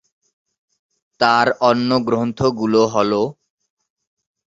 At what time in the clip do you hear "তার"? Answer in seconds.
1.19-1.47